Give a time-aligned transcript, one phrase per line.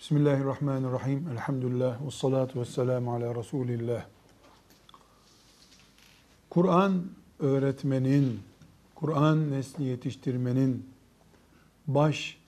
[0.00, 1.28] Bismillahirrahmanirrahim.
[1.32, 2.06] Elhamdülillah.
[2.06, 4.04] Ve salatu ve selamu ala Resulillah.
[6.50, 7.04] Kur'an
[7.38, 8.40] öğretmenin,
[8.94, 10.86] Kur'an nesli yetiştirmenin
[11.86, 12.38] baş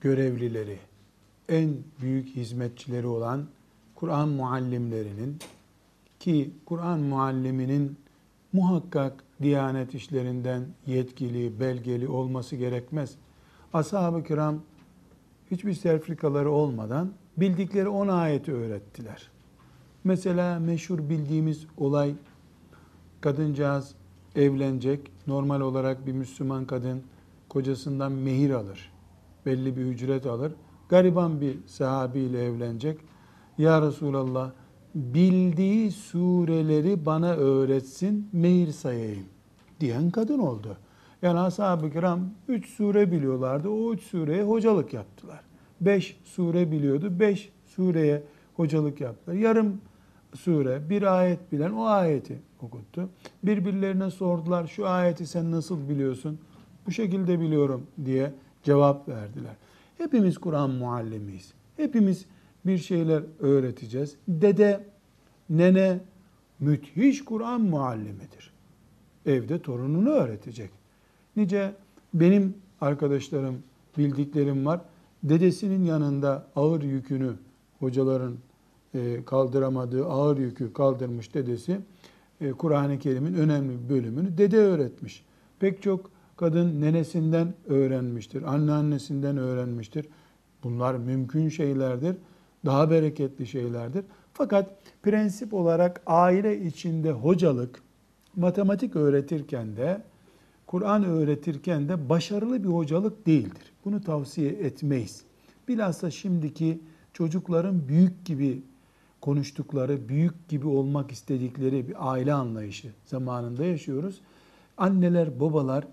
[0.00, 0.78] görevlileri,
[1.48, 3.46] en büyük hizmetçileri olan
[3.94, 5.38] Kur'an muallimlerinin
[6.20, 7.98] ki Kur'an mualliminin
[8.52, 13.14] muhakkak Diyanet işlerinden yetkili, belgeli olması gerekmez.
[13.72, 14.62] Ashab-ı kiram
[15.54, 19.30] hiçbir sertifikaları olmadan bildikleri 10 ayeti öğrettiler.
[20.04, 22.14] Mesela meşhur bildiğimiz olay
[23.20, 23.94] kadıncağız
[24.36, 25.12] evlenecek.
[25.26, 27.02] Normal olarak bir Müslüman kadın
[27.48, 28.92] kocasından mehir alır.
[29.46, 30.52] Belli bir ücret alır.
[30.88, 33.00] Gariban bir sahabiyle evlenecek.
[33.58, 34.50] Ya Resulallah
[34.94, 39.26] bildiği sureleri bana öğretsin, mehir sayayım
[39.80, 40.76] diyen kadın oldu.
[41.24, 43.68] Yani ashab-ı kiram 3 sure biliyorlardı.
[43.68, 45.40] O 3 sureye hocalık yaptılar.
[45.80, 47.20] 5 sure biliyordu.
[47.20, 48.22] 5 sureye
[48.54, 49.36] hocalık yaptılar.
[49.36, 49.80] Yarım
[50.34, 53.08] sure, bir ayet bilen o ayeti okuttu.
[53.42, 54.66] Birbirlerine sordular.
[54.66, 56.38] Şu ayeti sen nasıl biliyorsun?
[56.86, 59.56] Bu şekilde biliyorum diye cevap verdiler.
[59.98, 61.54] Hepimiz Kur'an muallimiyiz.
[61.76, 62.26] Hepimiz
[62.66, 64.16] bir şeyler öğreteceğiz.
[64.28, 64.84] Dede,
[65.50, 65.98] nene
[66.60, 68.52] müthiş Kur'an muallimidir.
[69.26, 70.83] Evde torununu öğretecek.
[71.36, 71.72] Nice
[72.14, 73.58] benim arkadaşlarım,
[73.98, 74.80] bildiklerim var.
[75.22, 77.32] Dedesinin yanında ağır yükünü,
[77.78, 78.34] hocaların
[78.94, 81.80] e, kaldıramadığı ağır yükü kaldırmış dedesi.
[82.40, 85.24] E, Kur'an-ı Kerim'in önemli bir bölümünü dede öğretmiş.
[85.60, 90.06] Pek çok kadın nenesinden öğrenmiştir, anneannesinden öğrenmiştir.
[90.64, 92.16] Bunlar mümkün şeylerdir,
[92.64, 94.04] daha bereketli şeylerdir.
[94.32, 94.70] Fakat
[95.02, 97.82] prensip olarak aile içinde hocalık,
[98.36, 100.02] matematik öğretirken de
[100.66, 103.72] Kur'an öğretirken de başarılı bir hocalık değildir.
[103.84, 105.24] Bunu tavsiye etmeyiz.
[105.68, 106.80] Bilhassa şimdiki
[107.12, 108.62] çocukların büyük gibi
[109.20, 114.20] konuştukları, büyük gibi olmak istedikleri bir aile anlayışı zamanında yaşıyoruz.
[114.76, 115.86] Anneler, babalar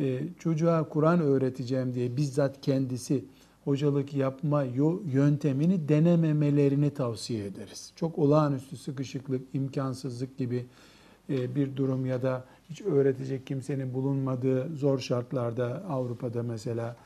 [0.00, 3.24] e, çocuğa Kur'an öğreteceğim diye bizzat kendisi
[3.64, 4.62] hocalık yapma
[5.12, 7.92] yöntemini denememelerini tavsiye ederiz.
[7.96, 10.66] Çok olağanüstü sıkışıklık, imkansızlık gibi
[11.28, 16.96] bir durum ya da hiç öğretecek kimsenin bulunmadığı zor şartlarda Avrupa'da mesela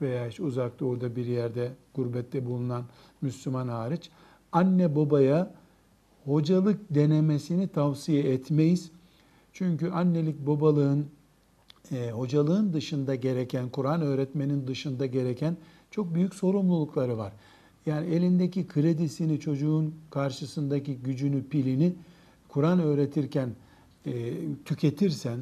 [0.00, 2.84] veya işte uzak doğuda bir yerde gurbette bulunan
[3.22, 4.10] Müslüman hariç
[4.52, 5.54] anne babaya
[6.24, 8.90] hocalık denemesini tavsiye etmeyiz.
[9.52, 11.06] Çünkü annelik babalığın
[11.92, 15.56] e, hocalığın dışında gereken, Kur'an öğretmenin dışında gereken
[15.90, 17.32] çok büyük sorumlulukları var.
[17.86, 21.94] Yani elindeki kredisini, çocuğun karşısındaki gücünü, pilini
[22.48, 23.50] Kur'an öğretirken
[24.06, 24.12] e,
[24.64, 25.38] tüketirsen,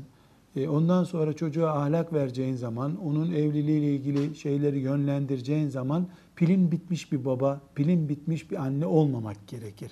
[0.57, 6.07] e, ondan sonra çocuğa ahlak vereceğin zaman, onun evliliğiyle ilgili şeyleri yönlendireceğin zaman
[6.37, 9.91] pilin bitmiş bir baba, pilin bitmiş bir anne olmamak gerekir.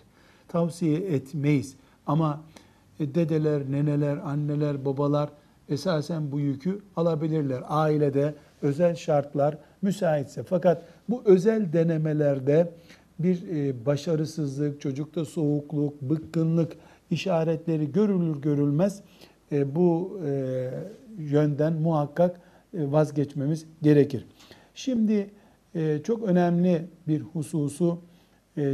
[0.49, 1.77] Tavsiye etmeyiz.
[2.07, 2.41] Ama
[3.01, 5.31] e, dedeler, neneler, anneler, babalar
[5.69, 7.63] esasen bu yükü alabilirler.
[7.69, 10.43] Ailede özel şartlar müsaitse.
[10.43, 12.73] Fakat bu özel denemelerde
[13.19, 16.73] bir e, başarısızlık, çocukta soğukluk, bıkkınlık
[17.11, 19.03] işaretleri görülür görülmez
[19.53, 20.71] e, bu e,
[21.19, 22.41] yönden muhakkak
[22.75, 24.27] e, vazgeçmemiz gerekir.
[24.75, 25.31] Şimdi
[26.05, 27.99] çok önemli bir hususu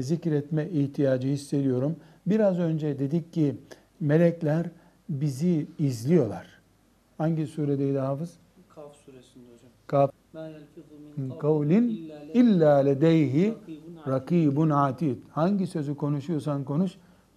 [0.00, 1.96] zikretme ihtiyacı hissediyorum.
[2.26, 3.56] Biraz önce dedik ki
[4.00, 4.66] melekler
[5.08, 6.46] bizi izliyorlar.
[7.18, 8.36] Hangi suredeydi hafız?
[8.68, 9.70] Kaf suresinde hocam.
[9.86, 10.10] Kaf.
[11.40, 13.54] Kavlin illa ledeyhi
[14.08, 15.16] rakibun atid.
[15.30, 16.92] Hangi sözü konuşuyorsan konuş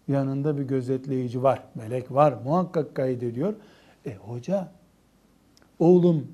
[0.08, 3.54] yanında bir gözetleyici var, melek var, muhakkak kaydediyor.
[4.06, 4.72] E hoca,
[5.80, 6.28] oğlum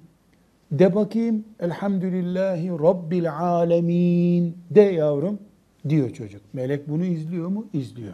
[0.71, 5.39] de bakayım elhamdülillahi rabbil alemin de yavrum
[5.89, 6.41] diyor çocuk.
[6.53, 7.67] Melek bunu izliyor mu?
[7.73, 8.13] İzliyor.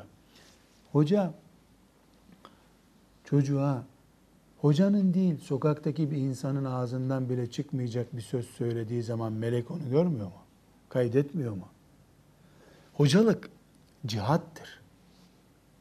[0.91, 1.33] Hoca
[3.23, 3.83] çocuğa
[4.57, 10.25] hocanın değil sokaktaki bir insanın ağzından bile çıkmayacak bir söz söylediği zaman melek onu görmüyor
[10.25, 10.41] mu?
[10.89, 11.67] Kaydetmiyor mu?
[12.93, 13.49] Hocalık
[14.05, 14.78] cihattır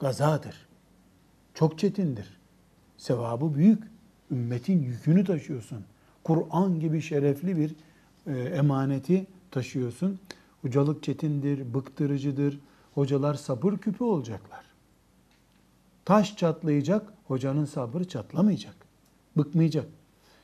[0.01, 0.69] gazadır.
[1.55, 2.39] Çok çetindir.
[2.97, 3.83] Sevabı büyük.
[4.31, 5.85] Ümmetin yükünü taşıyorsun.
[6.25, 7.75] Kur'an gibi şerefli bir
[8.27, 10.19] e, emaneti taşıyorsun.
[10.63, 12.59] Hocalık çetindir, bıktırıcıdır.
[12.95, 14.65] Hocalar sabır küpü olacaklar.
[16.05, 18.77] Taş çatlayacak, hocanın sabrı çatlamayacak.
[19.37, 19.87] Bıkmayacak.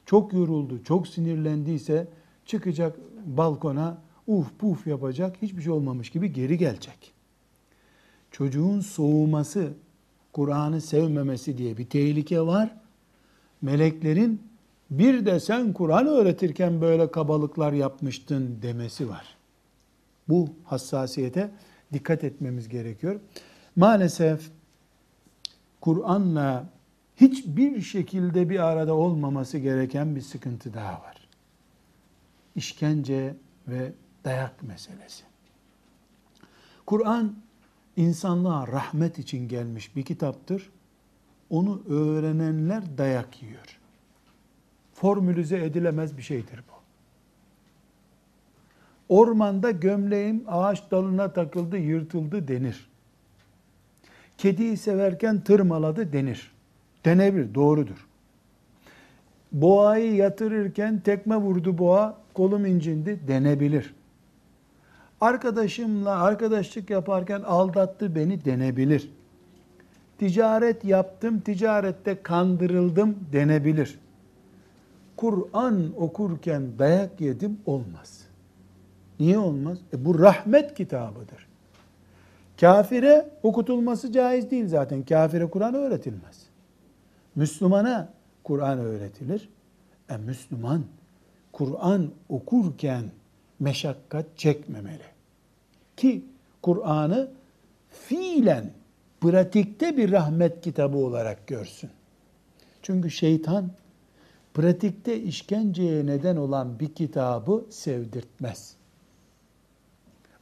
[0.07, 2.09] Çok yoruldu, çok sinirlendiyse
[2.47, 2.97] çıkacak
[3.27, 7.15] balkona uf puf yapacak, hiçbir şey olmamış gibi geri gelecek
[8.35, 9.73] çocuğun soğuması,
[10.33, 12.71] Kur'an'ı sevmemesi diye bir tehlike var.
[13.63, 14.43] Meleklerin
[14.91, 19.37] bir de sen Kur'an öğretirken böyle kabalıklar yapmıştın demesi var.
[20.29, 21.51] Bu hassasiyete
[21.93, 23.21] dikkat etmemiz gerekiyor.
[23.77, 24.51] Maalesef
[25.81, 26.69] Kur'an'la
[27.17, 31.29] hiçbir şekilde bir arada olmaması gereken bir sıkıntı daha var.
[32.57, 33.35] İşkence
[33.69, 33.93] ve
[34.25, 35.25] dayak meselesi.
[36.87, 37.35] Kur'an
[37.97, 40.71] insanlığa rahmet için gelmiş bir kitaptır.
[41.51, 43.79] Onu öğrenenler dayak yiyor.
[44.95, 46.75] Formülize edilemez bir şeydir bu.
[49.09, 52.91] Ormanda gömleğim ağaç dalına takıldı, yırtıldı denir.
[54.39, 56.53] Kediyi severken tırmaladı denir.
[57.05, 58.07] Denebilir, doğrudur.
[59.53, 63.95] Boğayı yatırırken tekme vurdu boğa, kolum incindi denebilir.
[65.25, 69.11] Arkadaşımla arkadaşlık yaparken aldattı beni denebilir.
[70.19, 73.99] Ticaret yaptım, ticarette kandırıldım denebilir.
[75.17, 78.27] Kur'an okurken dayak yedim olmaz.
[79.21, 79.79] Niye olmaz?
[79.93, 81.49] E bu rahmet kitabıdır.
[82.61, 85.03] Kafire okutulması caiz değil zaten.
[85.03, 86.47] Kafire Kur'an öğretilmez.
[87.35, 88.09] Müslümana
[88.43, 89.49] Kur'an öğretilir.
[90.11, 90.85] E Müslüman
[91.53, 93.05] Kur'an okurken
[93.61, 95.14] meşakkat çekmemeli.
[95.97, 96.25] Ki
[96.63, 97.31] Kur'an'ı
[97.91, 98.71] fiilen,
[99.21, 101.91] pratikte bir rahmet kitabı olarak görsün.
[102.83, 103.71] Çünkü şeytan
[104.55, 108.77] pratikte işkenceye neden olan bir kitabı sevdirtmez.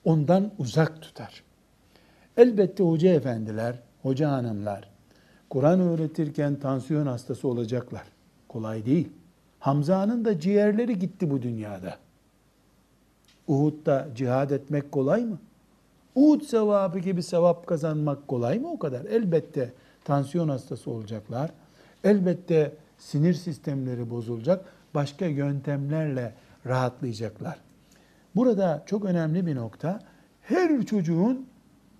[0.05, 1.43] Ondan uzak tutar.
[2.37, 4.93] Elbette hoca efendiler, hoca hanımlar
[5.53, 8.03] Kur'an öğretirken tansiyon hastası olacaklar.
[8.49, 9.09] Kolay değil.
[9.59, 11.99] Hamza'nın da ciğerleri gitti bu dünyada.
[13.53, 15.39] Uhud'da cihad etmek kolay mı?
[16.15, 19.05] Uhud sevabı gibi sevap kazanmak kolay mı o kadar?
[19.05, 19.73] Elbette
[20.05, 21.51] tansiyon hastası olacaklar.
[22.05, 24.65] Elbette sinir sistemleri bozulacak.
[24.95, 26.35] Başka yöntemlerle
[26.67, 27.59] rahatlayacaklar.
[28.37, 30.01] Burada çok önemli bir nokta.
[30.41, 31.47] Her çocuğun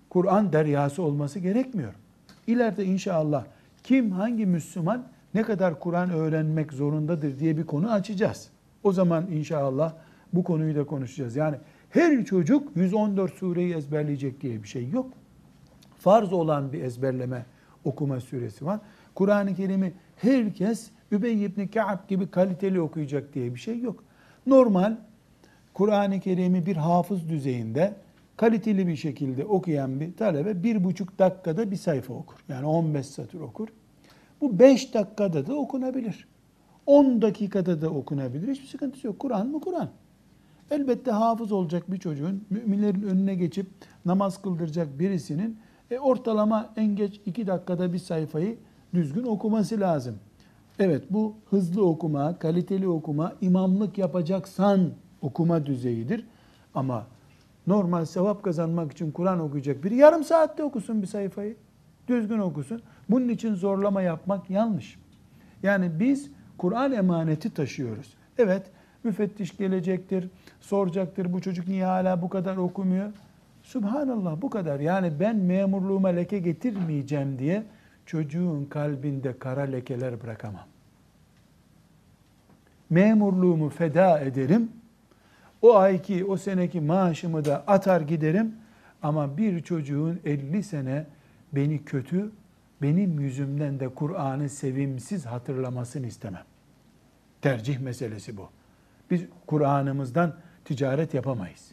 [0.09, 1.93] Kur'an deryası olması gerekmiyor.
[2.47, 3.45] İleride inşallah
[3.83, 8.49] kim hangi Müslüman ne kadar Kur'an öğrenmek zorundadır diye bir konu açacağız.
[8.83, 9.93] O zaman inşallah
[10.33, 11.35] bu konuyu da konuşacağız.
[11.35, 11.57] Yani
[11.89, 15.11] her çocuk 114 sureyi ezberleyecek diye bir şey yok.
[15.97, 17.45] Farz olan bir ezberleme
[17.85, 18.79] okuma süresi var.
[19.15, 24.03] Kur'an-ı Kerim'i herkes Übey ibn Ka'b gibi kaliteli okuyacak diye bir şey yok.
[24.45, 24.97] Normal
[25.73, 27.95] Kur'an-ı Kerim'i bir hafız düzeyinde
[28.37, 32.35] kaliteli bir şekilde okuyan bir talebe bir buçuk dakikada bir sayfa okur.
[32.49, 33.67] Yani 15 satır okur.
[34.41, 36.27] Bu 5 dakikada da okunabilir.
[36.85, 38.47] 10 dakikada da okunabilir.
[38.47, 39.19] Hiçbir sıkıntısı yok.
[39.19, 39.89] Kur'an mı Kur'an?
[40.73, 43.67] Elbette hafız olacak bir çocuğun, müminlerin önüne geçip
[44.05, 45.59] namaz kıldıracak birisinin
[45.91, 48.57] e, ortalama en geç 2 dakikada bir sayfayı
[48.93, 50.15] düzgün okuması lazım.
[50.79, 54.89] Evet bu hızlı okuma, kaliteli okuma, imamlık yapacaksan
[55.21, 56.25] okuma düzeyidir.
[56.75, 57.07] Ama
[57.67, 61.55] normal sevap kazanmak için Kur'an okuyacak biri yarım saatte okusun bir sayfayı.
[62.07, 62.81] Düzgün okusun.
[63.09, 64.99] Bunun için zorlama yapmak yanlış.
[65.63, 68.13] Yani biz Kur'an emaneti taşıyoruz.
[68.37, 68.71] Evet
[69.03, 70.29] müfettiş gelecektir,
[70.61, 73.11] soracaktır bu çocuk niye hala bu kadar okumuyor.
[73.63, 74.79] Subhanallah bu kadar.
[74.79, 77.63] Yani ben memurluğuma leke getirmeyeceğim diye
[78.05, 80.65] çocuğun kalbinde kara lekeler bırakamam.
[82.89, 84.71] Memurluğumu feda ederim.
[85.61, 88.55] O ayki, o seneki maaşımı da atar giderim.
[89.01, 91.05] Ama bir çocuğun 50 sene
[91.53, 92.31] beni kötü,
[92.81, 96.43] benim yüzümden de Kur'an'ı sevimsiz hatırlamasını istemem.
[97.41, 98.49] Tercih meselesi bu.
[99.13, 100.33] Biz Kur'an'ımızdan
[100.65, 101.71] ticaret yapamayız.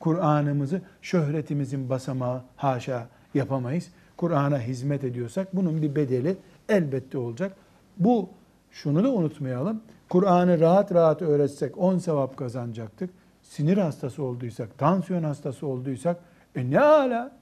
[0.00, 3.88] Kur'an'ımızı şöhretimizin basamağı haşa yapamayız.
[4.16, 6.36] Kur'an'a hizmet ediyorsak bunun bir bedeli
[6.68, 7.56] elbette olacak.
[7.98, 8.28] Bu
[8.70, 9.82] şunu da unutmayalım.
[10.08, 13.10] Kur'an'ı rahat rahat öğretsek 10 sevap kazanacaktık.
[13.42, 16.16] Sinir hastası olduysak, tansiyon hastası olduysak
[16.56, 17.32] e ne ala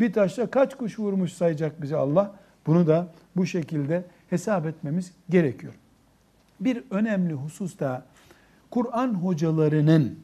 [0.00, 2.34] bir taşla kaç kuş vurmuş sayacak bize Allah.
[2.66, 5.72] Bunu da bu şekilde hesap etmemiz gerekiyor.
[6.60, 8.04] Bir önemli husus da
[8.72, 10.18] Kur'an hocalarının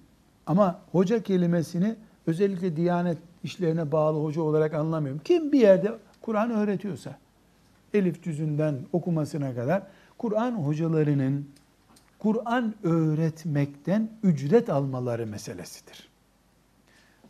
[0.47, 5.21] ama hoca kelimesini özellikle Diyanet işlerine bağlı hoca olarak anlamıyorum.
[5.25, 7.19] Kim bir yerde Kur'an öğretiyorsa,
[7.95, 9.83] elif cüzünden okumasına kadar
[10.19, 11.49] Kur'an hocalarının
[12.19, 16.09] Kur'an öğretmekten ücret almaları meselesidir.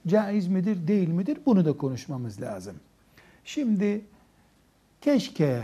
[0.06, 1.38] Caiz midir, değil midir?
[1.46, 2.76] Bunu da konuşmamız lazım.
[3.44, 4.04] Şimdi
[5.00, 5.62] keşke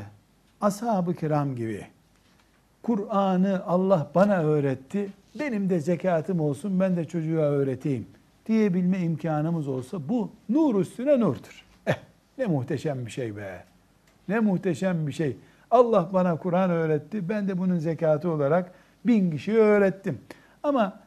[0.61, 1.87] ashab-ı kiram gibi
[2.83, 8.07] Kur'an'ı Allah bana öğretti, benim de zekatım olsun, ben de çocuğa öğreteyim
[8.47, 11.65] diyebilme imkanımız olsa bu nur üstüne nurdur.
[11.87, 11.95] Eh,
[12.39, 13.65] ne muhteşem bir şey be.
[14.29, 15.37] Ne muhteşem bir şey.
[15.71, 18.73] Allah bana Kur'an öğretti, ben de bunun zekatı olarak
[19.07, 20.19] bin kişiye öğrettim.
[20.63, 21.05] Ama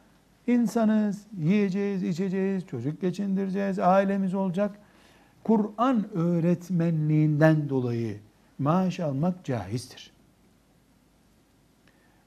[0.48, 4.78] İnsanız, yiyeceğiz, içeceğiz, çocuk geçindireceğiz, ailemiz olacak.
[5.44, 8.20] Kur'an öğretmenliğinden dolayı
[8.58, 10.10] maaş almak caizdir.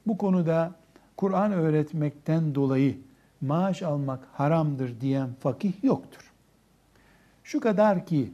[0.08, 0.76] Bu konuda
[1.18, 2.98] Kur'an öğretmekten dolayı
[3.42, 6.32] maaş almak haramdır diyen fakih yoktur.
[7.44, 8.32] Şu kadar ki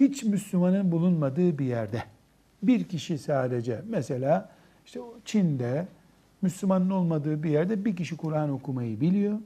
[0.00, 2.02] hiç Müslümanın bulunmadığı bir yerde
[2.62, 4.50] bir kişi sadece mesela
[4.86, 5.86] işte Çin'de
[6.42, 9.38] Müslümanın olmadığı bir yerde bir kişi Kur'an okumayı biliyor.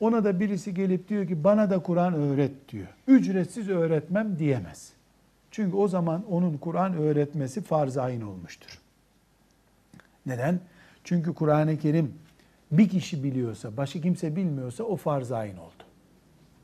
[0.00, 2.88] Ona da birisi gelip diyor ki bana da Kur'an öğret diyor.
[3.06, 4.92] Ücretsiz öğretmem diyemez.
[5.50, 8.78] Çünkü o zaman onun Kur'an öğretmesi farz-ı ayn olmuştur.
[10.26, 10.60] Neden?
[11.04, 12.14] Çünkü Kur'an-ı Kerim
[12.72, 15.82] bir kişi biliyorsa, başka kimse bilmiyorsa o farz-ı ayn oldu.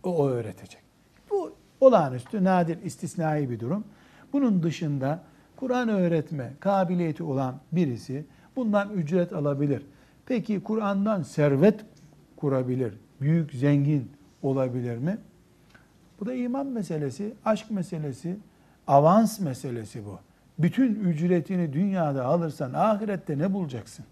[0.03, 0.83] O, o öğretecek.
[1.31, 3.85] Bu olağanüstü, nadir, istisnai bir durum.
[4.33, 5.23] Bunun dışında
[5.57, 8.25] Kur'an öğretme kabiliyeti olan birisi
[8.57, 9.83] bundan ücret alabilir.
[10.27, 11.85] Peki Kur'an'dan servet
[12.37, 14.13] kurabilir, büyük zengin
[14.43, 15.19] olabilir mi?
[16.21, 18.37] Bu da iman meselesi, aşk meselesi,
[18.87, 20.19] avans meselesi bu.
[20.59, 24.05] Bütün ücretini dünyada alırsan ahirette ne bulacaksın?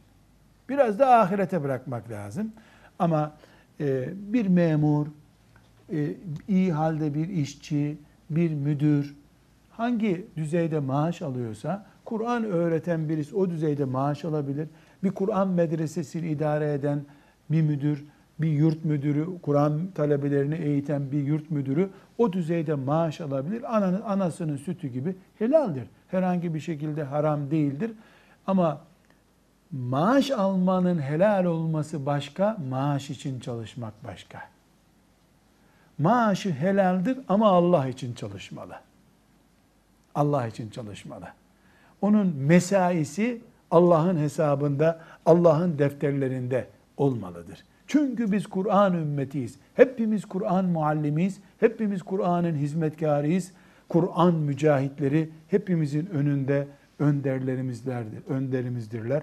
[0.69, 2.53] Biraz da ahirete bırakmak lazım.
[2.99, 3.33] Ama
[3.81, 5.07] e, bir memur,
[5.93, 6.15] e,
[6.49, 7.99] iyi halde bir işçi,
[8.31, 9.15] bir müdür
[9.77, 14.69] hangi düzeyde maaş alıyorsa Kur'an öğreten birisi o düzeyde maaş alabilir.
[15.05, 17.01] Bir Kur'an medresesini idare eden
[17.51, 18.05] bir müdür,
[18.39, 23.77] bir yurt müdürü, Kur'an talebelerini eğiten bir yurt müdürü o düzeyde maaş alabilir.
[23.77, 25.85] Ananın, anasının sütü gibi helaldir.
[26.09, 27.93] Herhangi bir şekilde haram değildir.
[28.47, 28.81] Ama
[29.75, 34.43] maaş almanın helal olması başka, maaş için çalışmak başka.
[35.99, 38.75] Maaşı helaldir ama Allah için çalışmalı.
[40.15, 41.29] Allah için çalışmalı.
[42.01, 43.41] Onun mesaisi
[43.71, 47.65] Allah'ın hesabında, Allah'ın defterlerinde olmalıdır.
[47.87, 49.59] Çünkü biz Kur'an ümmetiyiz.
[49.75, 51.39] Hepimiz Kur'an muallimiyiz.
[51.61, 53.53] Hepimiz Kur'an'ın hizmetkarıyız.
[53.89, 56.67] Kur'an mücahitleri hepimizin önünde
[56.99, 59.23] önderlerimizlerdir, önderimizdirler.